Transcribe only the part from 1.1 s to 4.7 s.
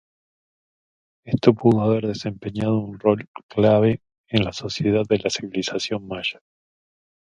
Esto pudo haber desempeñado un rol clave en la